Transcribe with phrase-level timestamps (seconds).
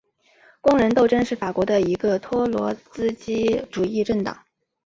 [0.61, 4.43] 工人斗争是法国的一个托洛茨基主义政党。